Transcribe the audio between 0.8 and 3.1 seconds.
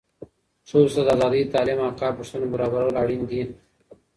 ته د آزادۍ، تعلیم او کار فرصتونه برابرول